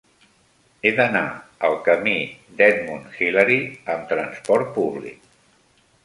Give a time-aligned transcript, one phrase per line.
[0.87, 1.21] He d'anar
[1.67, 2.15] al camí
[2.61, 3.57] d'Edmund Hillary
[3.97, 5.29] amb trasport públic.